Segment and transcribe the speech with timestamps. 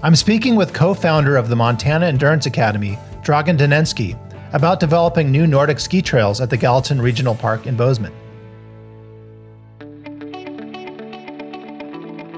[0.00, 4.16] I'm speaking with co founder of the Montana Endurance Academy, Dragan Danevsky,
[4.52, 8.12] about developing new Nordic ski trails at the Gallatin Regional Park in Bozeman.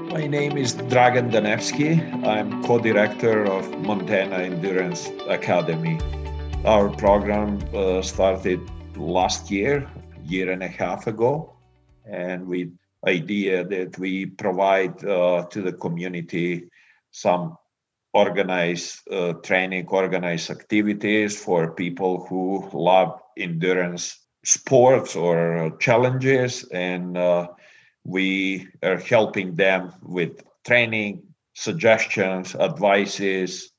[0.09, 2.01] My name is Dragan Danevsky.
[2.25, 5.99] I'm co director of Montana Endurance Academy.
[6.65, 8.59] Our program uh, started
[8.95, 9.87] last year,
[10.25, 11.53] year and a half ago,
[12.05, 12.75] and with
[13.05, 16.70] idea that we provide uh, to the community
[17.11, 17.57] some
[18.13, 27.47] organized uh, training, organized activities for people who love endurance sports or challenges, and uh,
[28.03, 31.21] we are helping them with training,
[31.53, 33.71] suggestions, advices,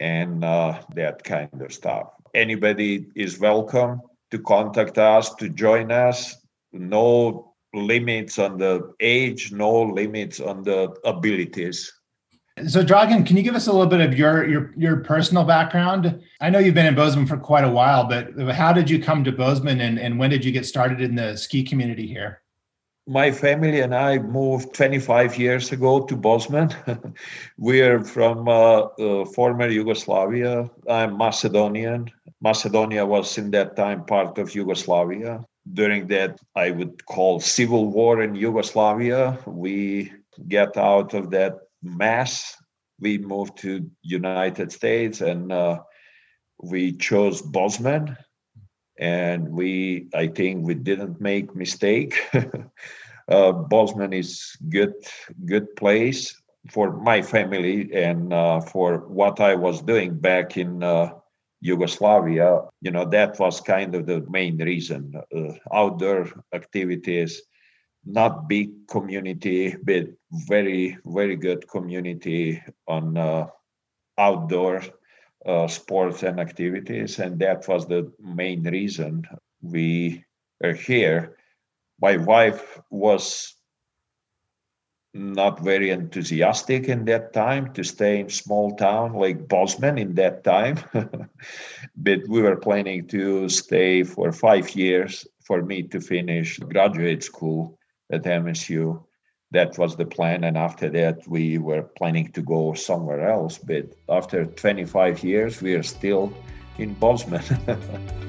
[0.00, 2.08] and uh, that kind of stuff.
[2.34, 6.36] Anybody is welcome to contact us, to join us.
[6.72, 11.92] No limits on the age, no limits on the abilities.
[12.66, 16.22] So, Dragan, can you give us a little bit of your your your personal background?
[16.40, 19.22] I know you've been in Bozeman for quite a while, but how did you come
[19.24, 22.42] to Bozeman, and, and when did you get started in the ski community here?
[23.06, 26.74] My family and I moved 25 years ago to Bozeman.
[27.56, 30.68] we are from uh, uh, former Yugoslavia.
[30.88, 32.10] I'm Macedonian.
[32.40, 35.44] Macedonia was in that time part of Yugoslavia.
[35.72, 40.12] During that, I would call civil war in Yugoslavia, we
[40.46, 42.56] get out of that mess.
[43.00, 45.80] We moved to United States and uh,
[46.62, 48.16] we chose Bosman.
[48.98, 52.12] and we i think we didn't make mistake
[53.28, 54.94] uh, Bozeman is good
[55.46, 56.34] good place
[56.70, 61.10] for my family and uh, for what I was doing back in uh,
[61.60, 62.62] Yugoslavia.
[62.80, 65.14] You know that was kind of the main reason.
[65.34, 67.42] Uh, outdoor activities,
[68.08, 73.46] not big community, but very very good community on uh,
[74.16, 74.82] outdoor
[75.46, 79.24] uh, sports and activities, and that was the main reason
[79.62, 80.24] we
[80.64, 81.36] are here.
[82.00, 83.54] My wife was
[85.14, 90.44] not very enthusiastic in that time to stay in small town like Bozeman in that
[90.44, 90.78] time.
[91.96, 97.77] but we were planning to stay for five years for me to finish graduate school
[98.10, 99.02] at MSU.
[99.50, 100.44] That was the plan.
[100.44, 103.58] And after that, we were planning to go somewhere else.
[103.58, 106.32] But after 25 years, we are still
[106.78, 107.42] in Bozeman.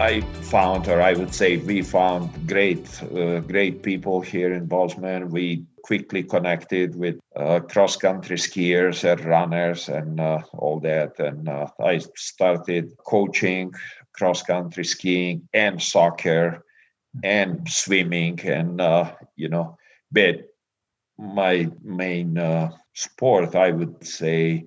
[0.00, 5.30] I found, or I would say, we found great, uh, great people here in Bozeman.
[5.30, 11.18] We quickly connected with uh, cross-country skiers and runners and uh, all that.
[11.18, 13.72] And uh, I started coaching
[14.18, 16.64] cross-country skiing and soccer
[17.22, 19.78] and swimming, and uh, you know,
[20.12, 20.36] but
[21.18, 24.66] my main uh, sport, I would say,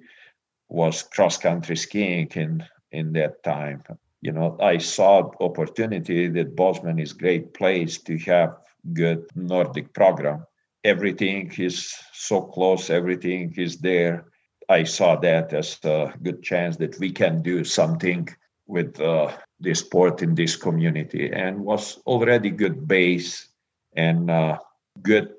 [0.69, 3.83] was cross-country skiing in in that time
[4.21, 8.57] you know, I saw opportunity that Bozeman is great place to have
[8.93, 10.45] good Nordic program.
[10.83, 14.25] Everything is so close, everything is there.
[14.69, 18.27] I saw that as a good chance that we can do something
[18.71, 23.47] with uh, this sport in this community and was already good base
[23.95, 24.57] and uh,
[25.01, 25.29] good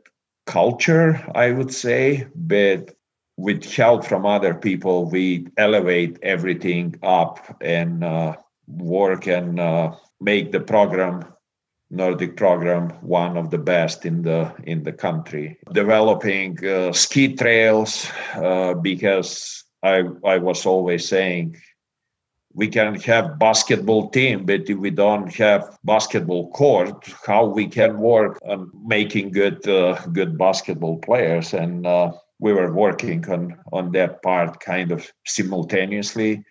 [0.47, 2.26] culture, I would say.
[2.37, 2.94] But
[3.38, 8.37] with help from other people, we elevate everything up and uh,
[8.69, 11.25] work and uh, make the program
[11.91, 15.59] Nordic program one of the best in the in the country.
[15.72, 21.56] Developing uh, ski trails uh, because I I was always saying
[22.55, 27.99] we can have basketball team, but if we don't have basketball court, how we can
[27.99, 31.55] work on making good uh, good basketball players?
[31.55, 36.45] And uh, we were working on on that part kind of simultaneously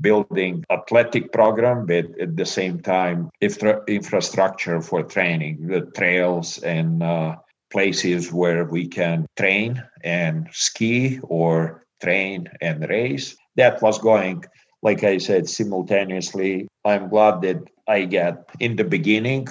[0.00, 7.02] building athletic program but at the same time infra- infrastructure for training the trails and
[7.02, 7.36] uh,
[7.70, 14.42] places where we can train and ski or train and race that was going
[14.82, 19.46] like i said simultaneously i'm glad that i got in the beginning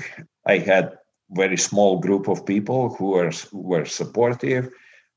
[0.45, 0.97] i had
[1.31, 4.69] very small group of people who were were supportive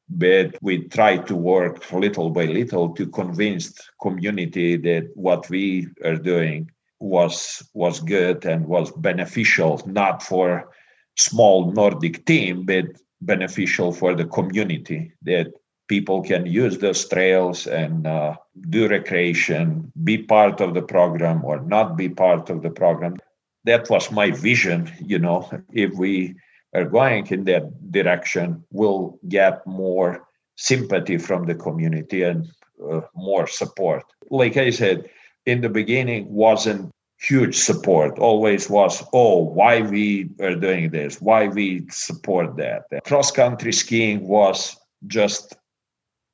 [0.09, 6.17] but we tried to work little by little to convince community that what we are
[6.17, 6.71] doing
[7.01, 10.71] was was good and was beneficial not for
[11.17, 12.87] small nordic team but
[13.21, 15.49] beneficial for the community that
[15.89, 18.35] people can use those trails and uh,
[18.71, 23.17] do recreation be part of the program or not be part of the program.
[23.65, 25.51] That was my vision you know.
[25.73, 26.37] If we
[26.75, 30.27] are going in that direction we'll get more
[30.57, 32.47] sympathy from the community and
[32.91, 34.05] uh, more support.
[34.31, 35.09] Like I said,
[35.47, 36.91] in the beginning wasn't
[37.21, 41.21] huge support always was oh why we are doing this?
[41.21, 42.85] Why we support that?
[43.05, 44.77] Cross country skiing was
[45.07, 45.57] just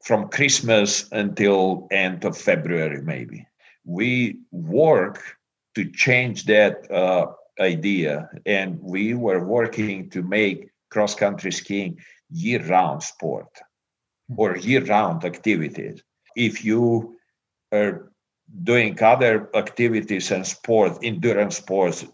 [0.02, 3.47] from christmas until end of february maybe.
[3.85, 5.23] We work
[5.75, 7.26] to change that uh,
[7.61, 11.99] idea and we were working to make cross country skiing
[12.31, 13.49] year round sport
[14.37, 16.02] or year round activities.
[16.37, 17.17] If you
[17.73, 18.11] are
[18.62, 22.05] doing other activities and sports, endurance sports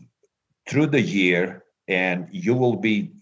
[0.69, 3.13] through the year, and you will be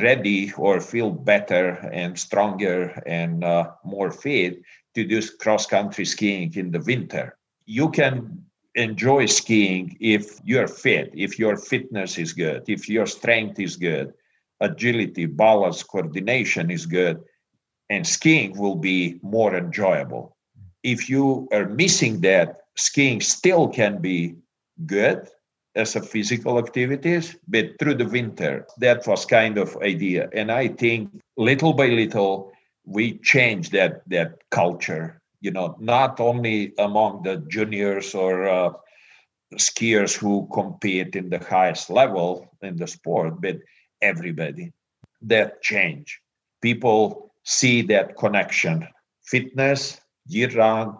[0.00, 4.62] ready or feel better and stronger and uh, more fit
[4.94, 7.36] to do cross country skiing in the winter.
[7.66, 8.44] You can
[8.74, 14.12] enjoy skiing if you're fit, if your fitness is good, if your strength is good,
[14.60, 17.22] agility, balance, coordination is good,
[17.90, 20.34] and skiing will be more enjoyable
[20.84, 24.36] if you are missing that, skiing still can be
[24.86, 25.28] good
[25.76, 30.28] as a physical activities, but through the winter, that was kind of idea.
[30.32, 32.52] And I think little by little,
[32.84, 35.20] we changed that that culture.
[35.40, 38.72] You know, not only among the juniors or uh,
[39.56, 43.58] skiers who compete in the highest level in the sport, but
[44.00, 44.72] everybody.
[45.22, 46.20] That change.
[46.62, 48.86] People see that connection.
[49.22, 50.96] Fitness year round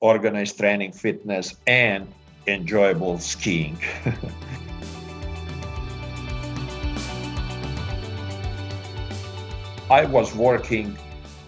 [0.00, 2.08] organized training, fitness, and
[2.46, 3.78] enjoyable skiing.
[9.90, 10.96] I was working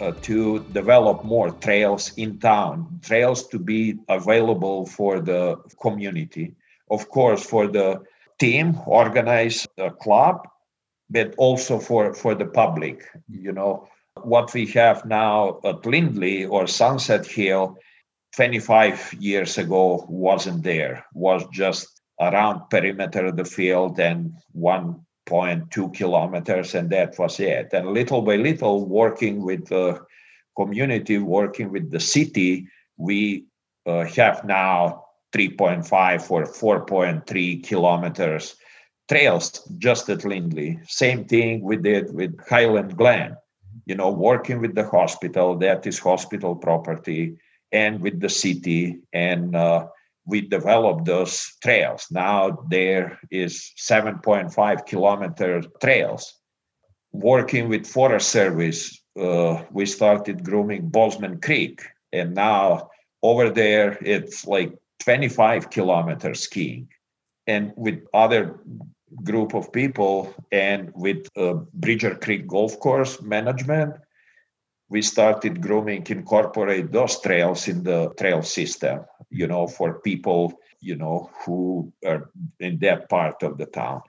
[0.00, 6.54] uh, to develop more trails in town, trails to be available for the community.
[6.90, 8.02] Of course, for the
[8.40, 9.66] team, organize
[10.00, 10.48] club,
[11.08, 13.04] but also for, for the public.
[13.30, 13.88] You know,
[14.22, 17.78] what we have now at Lindley or Sunset Hill
[18.36, 26.74] 25 years ago wasn't there, was just around perimeter of the field and 1.2 kilometers,
[26.74, 27.68] and that was it.
[27.72, 30.00] And little by little, working with the
[30.56, 33.46] community, working with the city, we
[33.86, 35.04] uh, have now
[35.34, 38.56] 3.5 or 4.3 kilometers
[39.08, 40.78] trails just at Lindley.
[40.86, 43.36] Same thing we did with Highland Glen
[43.86, 47.36] you know, working with the hospital, that is hospital property,
[47.72, 49.00] and with the city.
[49.12, 49.86] And uh,
[50.26, 52.06] we developed those trails.
[52.10, 56.34] Now there is 7.5 kilometer trails.
[57.12, 61.82] Working with Forest Service, uh, we started grooming Bozeman Creek.
[62.12, 62.90] And now
[63.22, 66.88] over there, it's like 25 kilometers skiing.
[67.46, 68.60] And with other
[69.24, 73.94] group of people and with uh, Bridger Creek Golf Course management,
[74.92, 79.00] we started grooming, incorporate those trails in the trail system,
[79.30, 82.30] you know, for people, you know, who are
[82.60, 84.02] in that part of the town.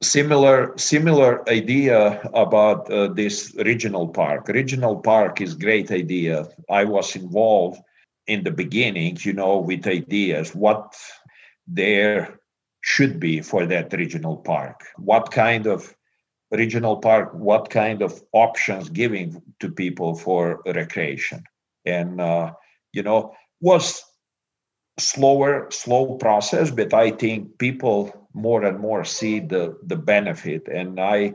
[0.00, 1.98] Similar, similar idea
[2.32, 4.46] about uh, this regional park.
[4.46, 6.46] Regional park is great idea.
[6.70, 7.80] I was involved
[8.28, 10.94] in the beginning, you know, with ideas, what
[11.66, 12.38] there
[12.82, 14.84] should be for that regional park.
[14.96, 15.92] What kind of
[16.56, 21.42] regional park, what kind of options giving to people for recreation.
[21.84, 22.52] And, uh,
[22.92, 24.02] you know, was
[24.98, 30.68] slower, slow process, but I think people more and more see the, the benefit.
[30.68, 31.34] And I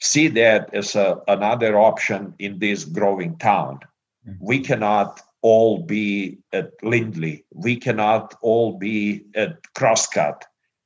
[0.00, 3.80] see that as a, another option in this growing town.
[4.26, 4.44] Mm-hmm.
[4.44, 7.44] We cannot all be at Lindley.
[7.52, 10.42] We cannot all be at Crosscut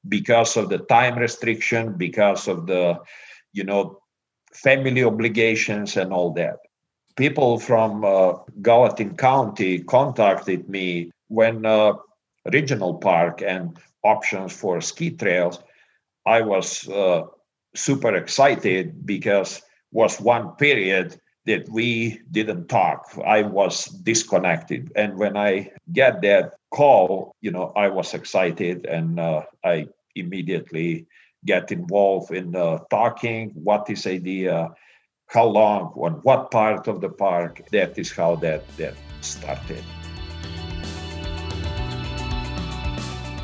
[0.08, 2.98] because of the time restriction, because of the,
[3.52, 3.98] you know,
[4.52, 6.58] family obligations and all that.
[7.16, 11.94] People from uh, Gallatin County contacted me when uh,
[12.52, 15.60] regional park and options for ski trails.
[16.26, 17.22] I was uh,
[17.74, 23.10] super excited because was one period that we didn't talk.
[23.26, 29.18] I was disconnected, and when I get that call, you know, I was excited and
[29.18, 31.06] uh, I immediately
[31.44, 34.70] get involved in uh, talking what is idea
[35.28, 39.84] how long on what part of the park that is how that that started.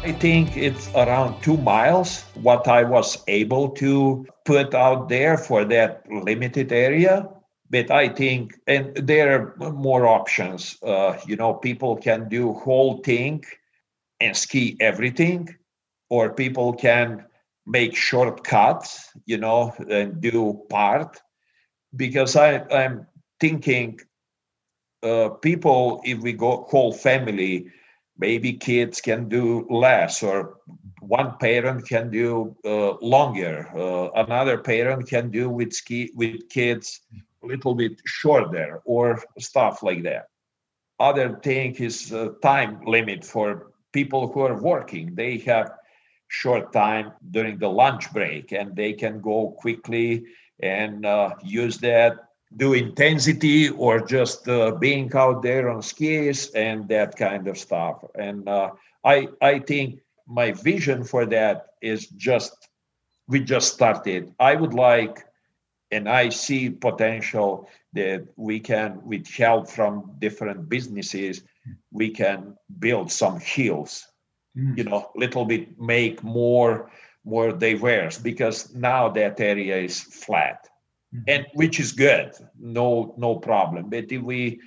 [0.02, 5.64] I think it's around two miles what i was able to put out there for
[5.64, 7.28] that limited area.
[7.70, 12.98] But i think and there are more options uh, you know people can do whole
[12.98, 13.44] thing
[14.20, 15.48] and ski everything
[16.08, 17.24] or people can
[17.66, 21.20] make shortcuts, you know, and do part.
[21.96, 23.06] Because I, I'm
[23.40, 24.00] thinking
[25.02, 27.66] uh, people, if we go whole family,
[28.18, 30.58] maybe kids can do less or
[31.00, 37.00] one parent can do uh, longer uh, another parent can do with ski with kids
[37.42, 40.28] a little bit shorter or stuff like that
[41.00, 45.70] other thing is uh, time limit for people who are working they have
[46.28, 50.24] short time during the lunch break and they can go quickly
[50.60, 52.18] and uh, use that
[52.56, 58.04] do intensity or just uh, being out there on skis and that kind of stuff.
[58.14, 58.70] And uh,
[59.04, 62.68] I I think my vision for that is just
[63.26, 64.32] we just started.
[64.38, 65.24] I would like,
[65.90, 71.42] and I see potential that we can, with help from different businesses,
[71.90, 74.06] we can build some hills.
[74.56, 74.78] Mm.
[74.78, 76.90] You know, little bit make more
[77.24, 80.68] more diverse because now that area is flat
[81.14, 81.22] Mm-hmm.
[81.28, 84.58] and which is good no no problem but if we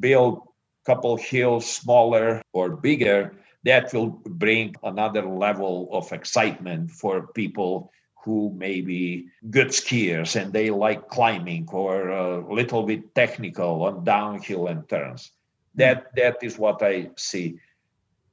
[0.00, 0.42] build
[0.84, 7.92] couple hills smaller or bigger that will bring another level of excitement for people
[8.24, 14.02] who may be good skiers and they like climbing or a little bit technical on
[14.02, 15.30] downhill and turns
[15.76, 16.16] that mm-hmm.
[16.16, 17.54] that is what i see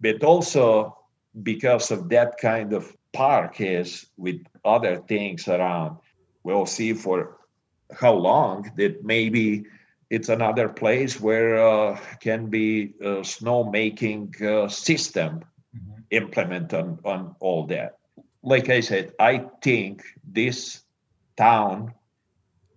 [0.02, 0.98] but also
[1.44, 5.98] because of that kind of park is with other things around
[6.44, 7.38] we'll see for
[7.94, 9.66] how long that maybe
[10.10, 15.40] it's another place where uh, can be a snow making uh, system
[15.76, 16.02] mm-hmm.
[16.12, 17.98] implement on, on all that
[18.44, 20.82] like i said i think this
[21.38, 21.94] town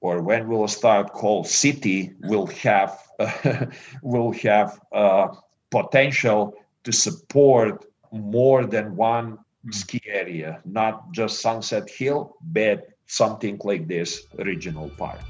[0.01, 3.67] or when we'll start called city will have uh,
[4.03, 5.29] will have uh,
[5.71, 6.55] potential
[6.85, 9.71] to support more than one mm-hmm.
[9.73, 15.21] ski area not just sunset hill but something like this regional park.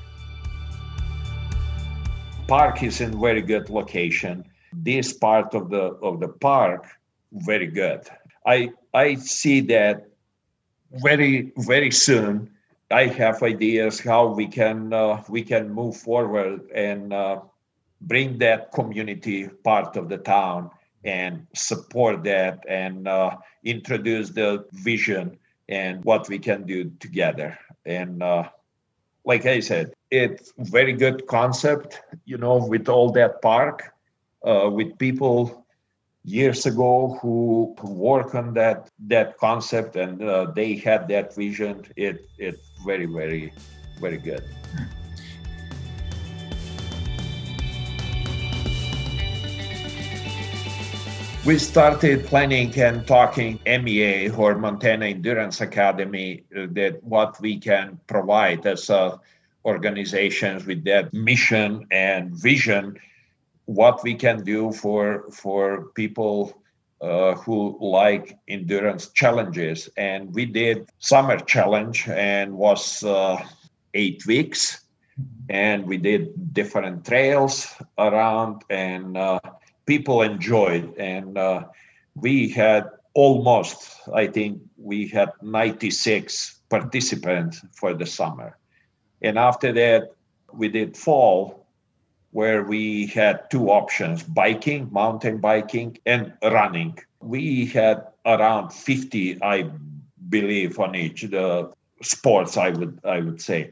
[2.46, 4.44] Park is in very good location.
[4.72, 6.86] This part of the of the park
[7.32, 8.08] very good.
[8.46, 10.08] I I see that
[11.04, 12.50] very very soon.
[12.90, 17.40] I have ideas how we can uh, we can move forward and uh,
[18.02, 20.70] bring that community part of the town
[21.04, 27.58] and support that and uh, introduce the vision and what we can do together.
[27.86, 28.48] And uh,
[29.24, 33.92] like I said, it's very good concept, you know, with all that park,
[34.44, 35.64] uh, with people
[36.24, 41.84] years ago who work on that that concept and uh, they had that vision.
[41.96, 43.52] It it very very
[44.00, 44.44] very good.
[51.44, 57.98] We started planning and talking MEA or Montana Endurance Academy uh, that what we can
[58.06, 58.88] provide as
[59.64, 62.96] organizations with that mission and vision,
[63.64, 66.62] what we can do for for people
[67.00, 69.88] uh, who like endurance challenges.
[69.96, 73.42] And we did summer challenge and was uh,
[73.94, 74.84] eight weeks,
[75.48, 79.40] and we did different trails around and uh,
[79.86, 80.96] people enjoyed.
[80.96, 81.64] And uh,
[82.14, 88.56] we had almost, I think, we had 96 participants for the summer.
[89.20, 90.12] And after that,
[90.52, 91.66] we did fall,
[92.30, 96.98] where we had two options biking, mountain biking, and running.
[97.20, 99.70] We had around 50, I
[100.28, 101.70] believe, on each the
[102.02, 103.70] sports, I would I would say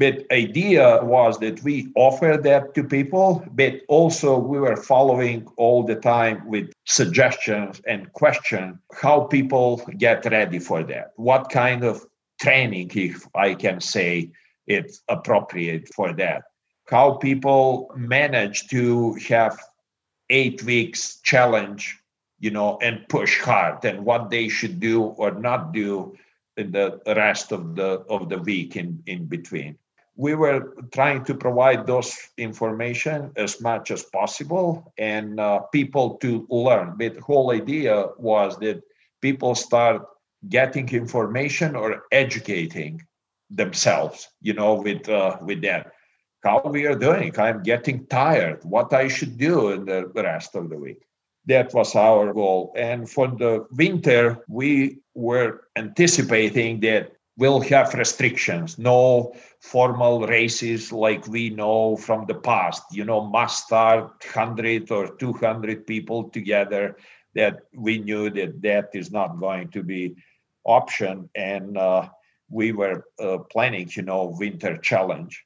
[0.00, 5.82] but idea was that we offer that to people but also we were following all
[5.82, 11.12] the time with suggestions and question how people get ready for that.
[11.16, 12.04] What kind of
[12.40, 14.30] training if i can say
[14.66, 16.44] it's appropriate for that?
[16.88, 19.58] How people manage to have
[20.30, 21.98] eight weeks challenge
[22.38, 26.16] you know and push hard and what they should do or not do
[26.56, 29.76] in the rest of the of the week in in between
[30.20, 36.46] we were trying to provide those information as much as possible and uh, people to
[36.50, 36.94] learn.
[36.98, 38.82] But the whole idea was that
[39.22, 40.06] people start
[40.46, 43.00] getting information or educating
[43.48, 45.92] themselves, you know, with uh, with that.
[46.44, 47.32] How we are doing?
[47.38, 48.60] I'm getting tired.
[48.64, 51.02] What I should do in the rest of the week.
[51.46, 52.74] That was our goal.
[52.76, 61.26] And for the winter, we were anticipating that will have restrictions no formal races like
[61.26, 62.82] we know from the past.
[62.92, 66.96] You know must start 100 or 200 people together
[67.34, 70.16] that we knew that that is not going to be
[70.64, 71.30] option.
[71.34, 72.10] And uh,
[72.50, 75.44] we were uh, planning you know winter challenge.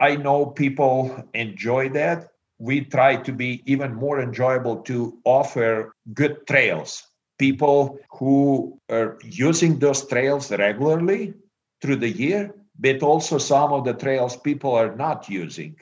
[0.00, 0.96] I know people
[1.32, 2.28] enjoy that.
[2.58, 7.06] We try to be even more enjoyable to offer good trails
[7.46, 11.34] people who are using those trails regularly
[11.80, 12.42] through the year
[12.78, 15.76] but also some of the trails people are not using.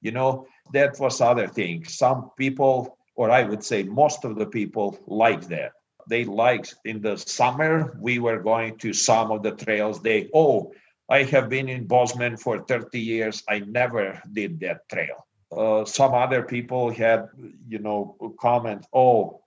[0.00, 1.84] You know that was other thing.
[1.84, 5.72] Some people or i would say most of the people like that.
[6.08, 10.00] They liked in the summer we were going to some of the trails.
[10.00, 10.72] They oh
[11.18, 13.42] i have been in bozeman for 30 years.
[13.54, 15.18] I never did that trail.
[15.60, 17.28] Uh, some other people had
[17.68, 18.16] you know
[18.46, 19.41] comment oh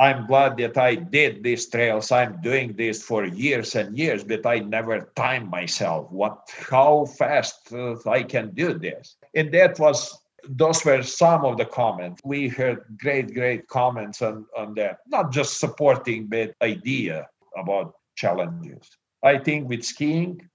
[0.00, 4.44] i'm glad that i did these trails i'm doing this for years and years but
[4.46, 10.20] i never timed myself what how fast uh, i can do this and that was
[10.48, 12.20] those were some of the comments.
[12.24, 18.88] We heard great, great comments on, on that, not just supporting, but idea about challenges.
[19.22, 20.48] I think with skiing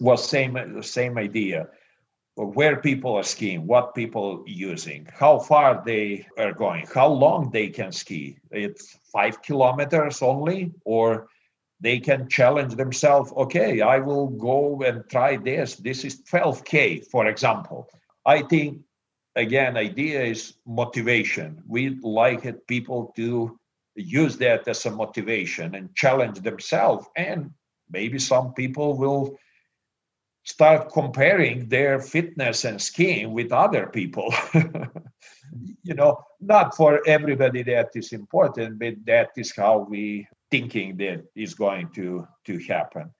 [0.00, 1.68] was same same idea.
[2.46, 7.68] Where people are skiing, what people using, how far they are going, how long they
[7.68, 8.38] can ski.
[8.52, 11.26] It's five kilometers only, or
[11.80, 13.32] they can challenge themselves.
[13.32, 15.76] Okay, I will go and try this.
[15.76, 17.88] This is 12k, for example.
[18.24, 18.82] I think
[19.38, 21.62] again, idea is motivation.
[21.66, 23.58] We like it people to
[23.94, 27.06] use that as a motivation and challenge themselves.
[27.16, 27.52] And
[27.90, 29.38] maybe some people will
[30.48, 34.32] start comparing their fitness and skiing with other people.
[35.82, 41.24] you know, not for everybody that is important, but that is how we thinking that
[41.34, 43.10] is going to to happen.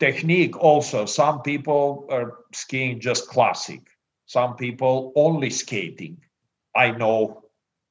[0.00, 3.80] Technique also, some people are skiing just classic
[4.26, 6.18] some people only skating.
[6.74, 7.42] I know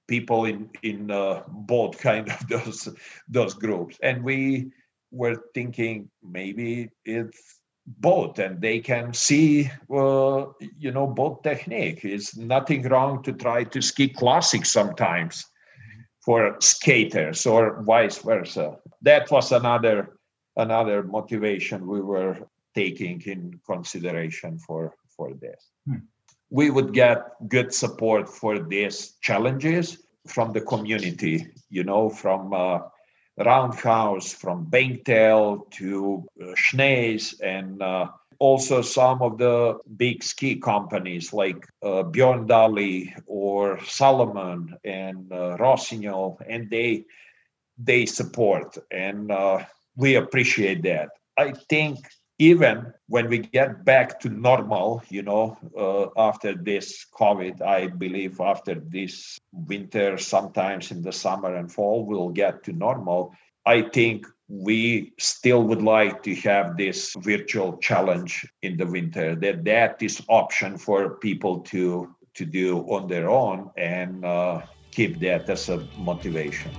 [0.07, 2.89] people in in uh, both kind of those
[3.27, 4.71] those groups, and we
[5.11, 10.45] were thinking maybe it's both and they can see uh,
[10.77, 12.05] you know both technique.
[12.05, 15.45] It's nothing wrong to try to ski classic sometimes
[16.23, 18.77] for skaters or vice versa.
[19.01, 20.17] That was another
[20.55, 22.37] another motivation we were
[22.73, 25.69] taking in consideration for for this.
[25.85, 26.05] Hmm.
[26.49, 27.19] We would get
[27.49, 32.79] good support for these challenges from the community, you know, from uh,
[33.37, 38.07] Roundhouse, from Bangtail to uh, Schnees, and uh,
[38.39, 45.57] also some of the big ski companies like uh, Bjorn Daehlie or Salomon and uh,
[45.57, 47.05] Rossignol, and they
[47.77, 49.65] they support, and uh,
[49.95, 51.09] we appreciate that.
[51.37, 51.97] I think
[52.39, 58.39] even when we get back to normal, you know, uh, after this COVID, I believe
[58.39, 63.33] after this winter, sometimes in the summer and fall, we'll get to normal.
[63.65, 69.63] I think we still would like to have this virtual challenge in the winter that
[69.63, 75.49] that is option for people to to do on their own and uh, keep that
[75.49, 76.71] as a motivation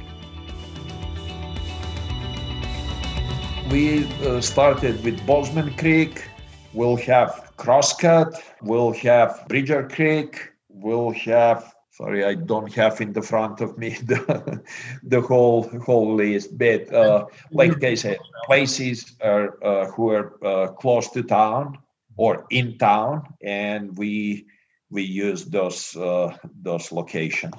[3.70, 6.28] we uh, started with Bozeman Creek.
[6.72, 8.40] We'll have Crosscut.
[8.62, 10.50] We'll have Bridger Creek.
[10.68, 14.62] We'll have sorry i don't have in the front of me the,
[15.04, 20.66] the whole whole list but uh, like i said places are uh, who are uh,
[20.72, 21.78] close to town
[22.16, 24.44] or in town and we
[24.90, 27.54] we use those uh, those locations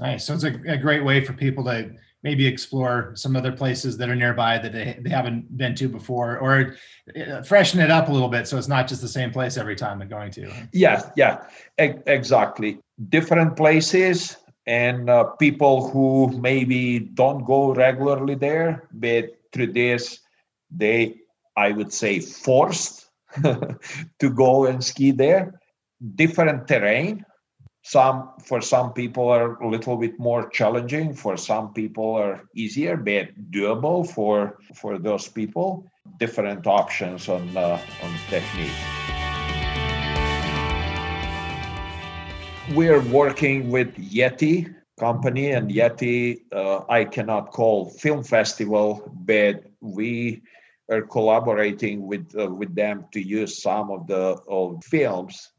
[0.00, 3.96] nice so it's a, a great way for people to maybe explore some other places
[3.98, 6.76] that are nearby that they, they haven't been to before or
[7.16, 9.76] uh, freshen it up a little bit so it's not just the same place every
[9.76, 10.50] time they're going to.
[10.72, 11.44] Yeah yeah
[11.80, 12.78] e- exactly.
[13.08, 20.20] Different places and uh, people who maybe don't go regularly there but through this
[20.70, 21.16] they
[21.56, 23.02] i would say forced
[24.18, 25.60] to go and ski there.
[26.14, 27.24] Different terrain
[27.82, 32.96] some for some people are a little bit more challenging for some people are easier
[32.96, 35.90] but doable for for those people.
[36.18, 38.78] Different options on uh, on technique.
[42.76, 50.42] We're working with yeti company and yeti uh, i cannot call film festival but we
[50.90, 55.52] are collaborating with uh, with them to use some of the old films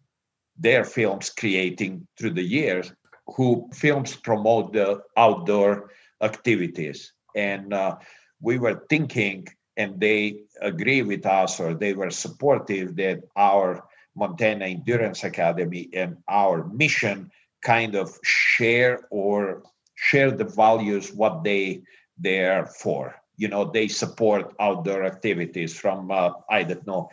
[0.58, 2.92] their films creating through the years
[3.36, 7.14] who films promote the outdoor activities.
[7.36, 7.98] And uh,
[8.42, 13.84] we were thinking and they agree with us or they were supportive that our
[14.16, 17.32] montana endurance academy and our mission
[17.64, 19.64] kind of share or
[19.96, 21.82] share the values what they
[22.20, 23.16] they are for.
[23.38, 27.10] You know they support outdoor activities from uh, i don't know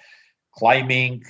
[0.54, 1.22] climbing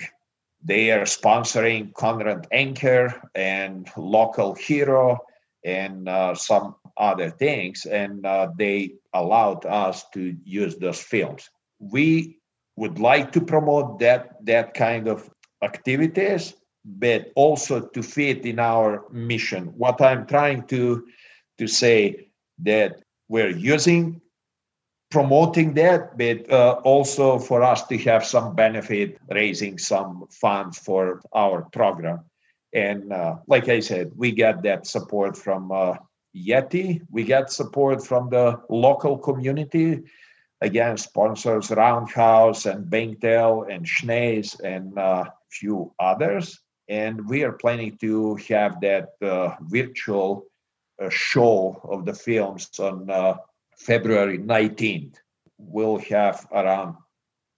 [0.63, 5.19] they are sponsoring conrad anker and local hero
[5.65, 11.49] and uh, some other things and uh, they allowed us to use those films.
[11.79, 12.39] We
[12.77, 15.29] would like to promote that that kind of
[15.63, 19.67] activities but also to fit in our mission.
[19.77, 21.07] What i'm trying to
[21.59, 24.21] to say that we're using
[25.11, 31.21] promoting that, but uh, also for us to have some benefit raising some funds for
[31.35, 32.21] our program.
[32.73, 35.97] And uh, like I said, we get that support from uh,
[36.37, 37.03] Yeti.
[37.11, 40.03] We get support from the local community.
[40.61, 46.61] Again, sponsors Roundhouse and Bangtail and Schnees and a uh, few others.
[46.89, 50.47] And we are planning to have that uh, virtual
[51.03, 53.09] uh, show of the films on
[53.81, 55.15] February 19th.
[55.59, 56.97] We'll have around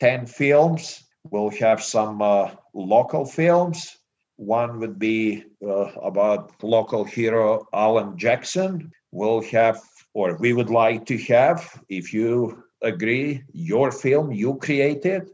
[0.01, 1.05] 10 films.
[1.25, 3.99] We'll have some uh, local films.
[4.37, 8.93] One would be uh, about local hero Alan Jackson.
[9.11, 9.81] We'll have,
[10.15, 15.29] or we would like to have, if you agree, your film you created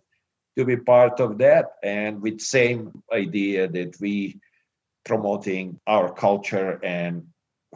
[0.57, 1.67] to be part of that.
[1.83, 4.41] And with same idea that we
[5.05, 7.27] promoting our culture and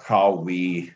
[0.01, 0.92] how we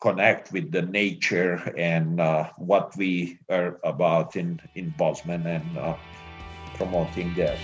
[0.00, 5.96] connect with the nature and uh, what we are about in in Bozeman and uh,
[6.74, 7.58] promoting that.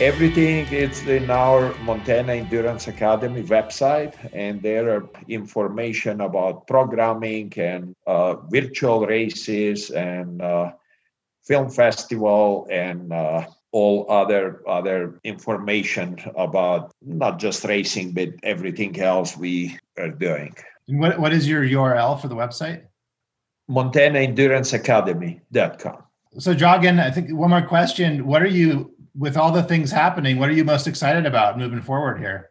[0.00, 7.94] Everything is in our Montana Endurance Academy website, and there are information about programming and
[8.04, 10.72] uh, virtual races and uh,
[11.44, 19.36] film festival and uh, all other other information about not just racing but everything else
[19.36, 20.54] we are doing.
[20.86, 22.82] And what, what is your URL for the website?
[23.68, 25.96] MontanaEnduranceAcademy.com.
[26.38, 28.24] So Dragan, I think one more question.
[28.26, 31.80] What are you with all the things happening, what are you most excited about moving
[31.80, 32.50] forward here?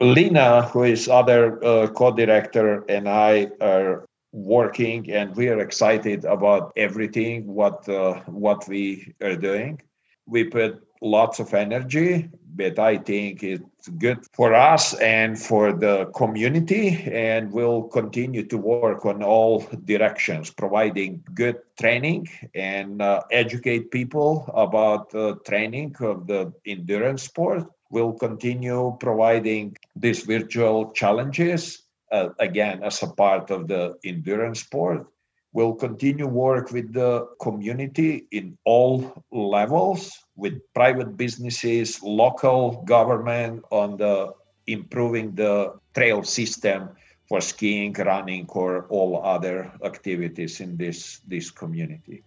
[0.00, 6.72] Lena, who is other uh, co-director, and I are working, and we are excited about
[6.76, 9.80] everything what uh, what we are doing
[10.28, 16.06] we put lots of energy, but I think it's good for us and for the
[16.14, 16.88] community.
[17.10, 24.50] And we'll continue to work on all directions, providing good training and uh, educate people
[24.54, 27.64] about uh, training of the endurance sport.
[27.90, 35.06] We'll continue providing these virtual challenges, uh, again, as a part of the endurance sport
[35.52, 43.96] We'll continue work with the community in all levels, with private businesses, local government on
[43.96, 44.32] the
[44.66, 46.90] improving the trail system
[47.28, 52.22] for skiing, running, or all other activities in this, this community.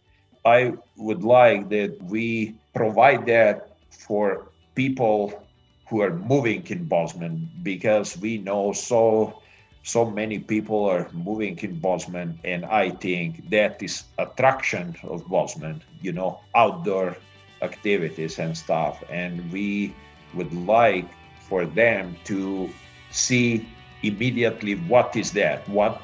[0.45, 5.43] I would like that we provide that for people
[5.87, 9.40] who are moving in Bozeman because we know so
[9.83, 15.81] so many people are moving in Bosman, and I think that is attraction of Bosman,
[16.01, 17.17] you know, outdoor
[17.61, 19.03] activities and stuff.
[19.09, 19.95] And we
[20.33, 21.07] would like
[21.39, 22.69] for them to
[23.09, 23.67] see
[24.03, 26.01] immediately what is that, what,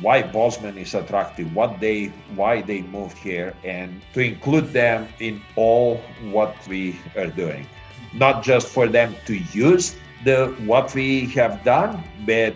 [0.00, 5.40] why Bosman is attractive, what they, why they moved here, and to include them in
[5.56, 7.66] all what we are doing.
[8.14, 12.54] Not just for them to use the what we have done, but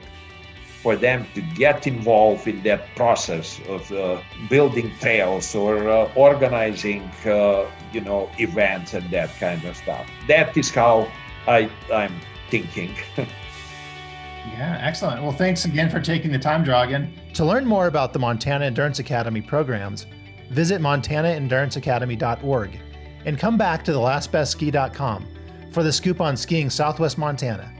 [0.86, 7.02] for them to get involved in that process of uh, building trails or uh, organizing,
[7.24, 10.08] uh, you know, events and that kind of stuff.
[10.28, 11.10] That is how
[11.48, 12.14] I, I'm
[12.52, 12.94] thinking.
[13.16, 15.24] yeah, excellent.
[15.24, 17.10] Well, thanks again for taking the time, Dragan.
[17.32, 20.06] To learn more about the Montana Endurance Academy programs,
[20.50, 22.80] visit montanaenduranceacademy.org
[23.24, 25.26] and come back to thelastbestski.com
[25.72, 27.72] for the scoop on skiing southwest Montana.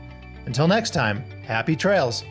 [0.46, 2.24] Until next time, happy trails.